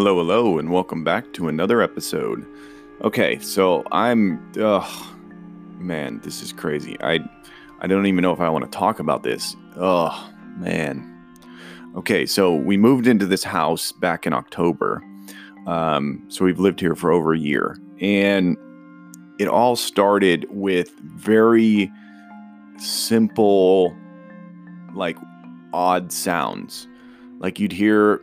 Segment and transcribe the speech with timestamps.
[0.00, 2.46] Hello, hello, and welcome back to another episode.
[3.02, 4.90] Okay, so I'm, ugh,
[5.78, 6.96] man, this is crazy.
[7.02, 7.18] I,
[7.80, 9.54] I don't even know if I want to talk about this.
[9.76, 11.06] Oh, man.
[11.96, 15.04] Okay, so we moved into this house back in October.
[15.66, 18.56] Um, so we've lived here for over a year, and
[19.38, 21.92] it all started with very
[22.78, 23.94] simple,
[24.94, 25.18] like
[25.74, 26.88] odd sounds.
[27.38, 28.22] Like you'd hear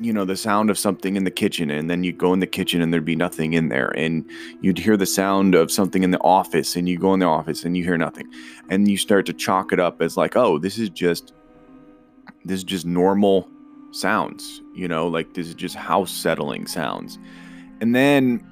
[0.00, 2.46] you know the sound of something in the kitchen and then you'd go in the
[2.46, 4.28] kitchen and there'd be nothing in there and
[4.60, 7.64] you'd hear the sound of something in the office and you go in the office
[7.64, 8.28] and you hear nothing.
[8.70, 11.32] And you start to chalk it up as like oh this is just
[12.44, 13.48] this is just normal
[13.92, 17.18] sounds you know like this is just house settling sounds.
[17.80, 18.44] And then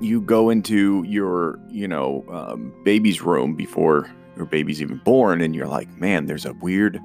[0.00, 5.54] you go into your you know um, baby's room before your baby's even born and
[5.54, 7.00] you're like man there's a weird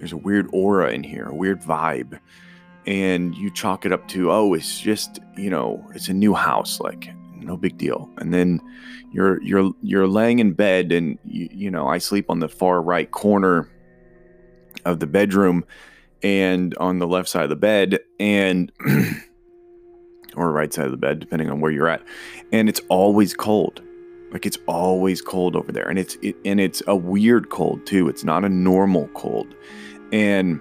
[0.00, 2.18] there's a weird aura in here, a weird vibe.
[2.86, 6.80] And you chalk it up to, oh, it's just, you know, it's a new house,
[6.80, 8.10] like no big deal.
[8.16, 8.60] And then
[9.12, 12.80] you're you're you're laying in bed and you, you know, I sleep on the far
[12.80, 13.68] right corner
[14.86, 15.64] of the bedroom
[16.22, 18.72] and on the left side of the bed and
[20.34, 22.02] or right side of the bed depending on where you're at.
[22.52, 23.82] And it's always cold.
[24.32, 28.08] Like it's always cold over there, and it's it, and it's a weird cold too.
[28.08, 29.56] It's not a normal cold,
[30.12, 30.60] and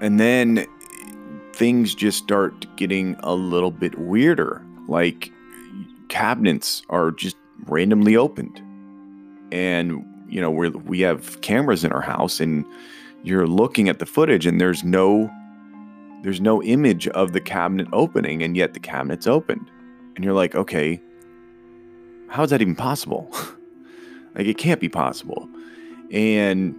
[0.00, 0.66] and then
[1.52, 4.64] things just start getting a little bit weirder.
[4.86, 5.32] Like
[6.08, 8.62] cabinets are just randomly opened,
[9.52, 12.64] and you know we we have cameras in our house, and
[13.22, 15.30] you're looking at the footage, and there's no
[16.22, 19.70] there's no image of the cabinet opening, and yet the cabinet's opened
[20.18, 21.00] and you're like, okay,
[22.26, 23.30] how is that even possible?
[24.34, 25.48] like, it can't be possible.
[26.10, 26.74] And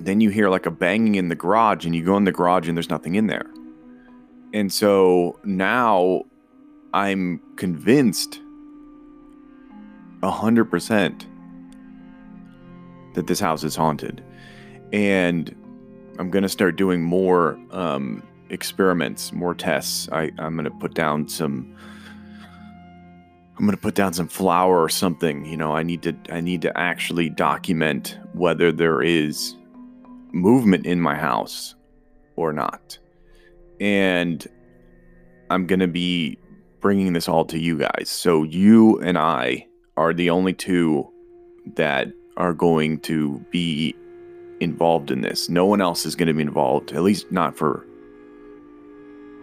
[0.00, 2.68] then you hear like a banging in the garage, and you go in the garage,
[2.68, 3.50] and there's nothing in there.
[4.52, 6.22] And so now
[6.94, 8.40] I'm convinced
[10.22, 11.26] a hundred percent
[13.14, 14.22] that this house is haunted.
[14.92, 15.54] And
[16.18, 20.08] I'm gonna start doing more um, experiments, more tests.
[20.12, 21.76] I, I'm gonna put down some
[23.58, 25.46] I'm gonna put down some flour or something.
[25.46, 29.56] You know, I need to I need to actually document whether there is
[30.32, 31.74] movement in my house
[32.36, 32.98] or not.
[33.80, 34.46] And
[35.48, 36.38] I'm gonna be
[36.80, 38.10] bringing this all to you guys.
[38.10, 41.10] So you and I are the only two
[41.74, 43.94] that are going to be
[44.60, 45.48] involved in this.
[45.48, 47.86] No one else is going to be involved, at least not for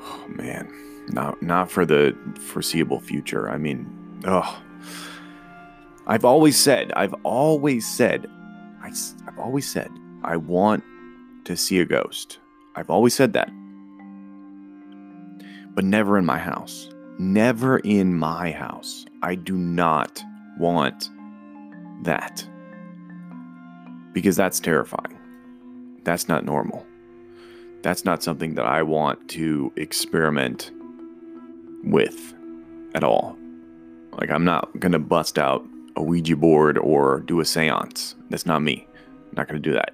[0.01, 0.71] oh man,
[1.09, 3.49] not not for the foreseeable future.
[3.49, 3.85] I mean,
[4.25, 4.61] Oh,
[6.07, 8.29] I've always said, I've always said,
[8.81, 8.91] I,
[9.27, 9.89] I've always said,
[10.23, 10.83] I want
[11.45, 12.39] to see a ghost.
[12.75, 13.49] I've always said that.
[15.75, 16.89] But never in my house.
[17.19, 19.05] Never in my house.
[19.21, 20.23] I do not
[20.57, 21.09] want
[22.03, 22.47] that.
[24.13, 25.17] Because that's terrifying.
[26.03, 26.85] That's not normal.
[27.81, 30.71] That's not something that I want to experiment
[31.83, 32.33] with
[32.95, 33.37] at all.
[34.17, 35.65] Like, I'm not going to bust out
[35.95, 38.15] a Ouija board or do a seance.
[38.29, 38.87] That's not me.
[39.29, 39.93] I'm not going to do that.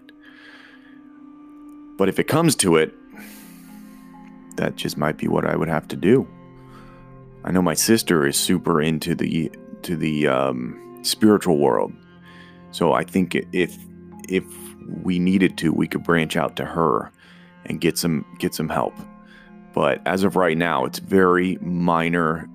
[1.97, 2.94] But if it comes to it,
[4.56, 6.28] that just might be what I would have to do.
[7.44, 9.52] I know my sister is super into the
[9.84, 11.94] to the um, spiritual world,
[12.72, 13.78] so I think if
[14.28, 14.46] if
[15.03, 17.12] we needed to, we could branch out to her
[17.66, 18.94] and get some get some help.
[19.74, 22.50] But as of right now, it's very minor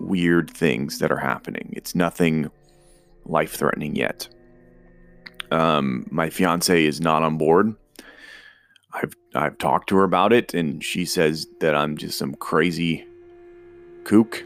[0.00, 1.72] weird things that are happening.
[1.76, 2.50] It's nothing
[3.26, 4.28] life threatening yet.
[5.50, 7.74] Um, my fiance is not on board.
[8.92, 13.06] I've I've talked to her about it, and she says that I'm just some crazy
[14.04, 14.44] kook,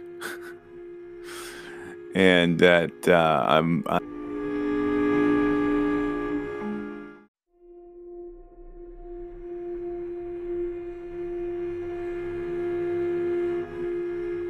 [2.14, 3.84] and that uh, I'm.
[3.86, 4.11] I'm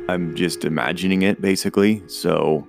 [0.08, 2.02] I'm just imagining it basically.
[2.08, 2.66] So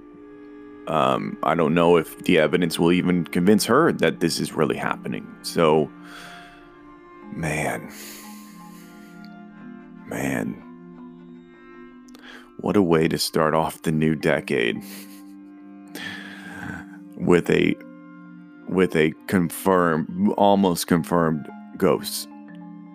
[0.88, 4.75] um, I don't know if the evidence will even convince her that this is really
[4.75, 5.27] happening.
[5.41, 5.89] So,
[7.33, 7.91] man,
[10.07, 10.53] man,
[12.59, 14.81] what a way to start off the new decade
[17.18, 17.75] with a
[18.69, 21.47] with a confirmed, almost confirmed
[21.77, 22.27] ghost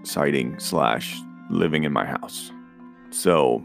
[0.03, 1.17] sighting slash
[1.51, 2.51] living in my house.
[3.11, 3.63] So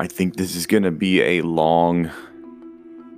[0.00, 2.10] I think this is going to be a long,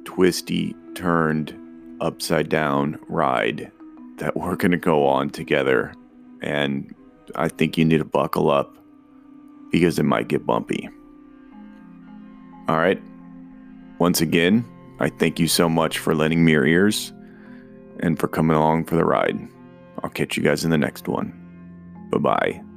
[0.03, 1.57] twisty, turned,
[2.01, 3.71] upside down ride
[4.17, 5.95] that we're going to go on together.
[6.41, 6.93] And
[7.37, 8.77] I think you need to buckle up
[9.71, 10.89] because it might get bumpy.
[12.67, 13.01] All right.
[14.01, 14.65] Once again,
[14.99, 17.13] I thank you so much for lending me your ears
[18.01, 19.39] and for coming along for the ride.
[20.03, 21.33] I'll catch you guys in the next one.
[22.11, 22.72] Bye bye.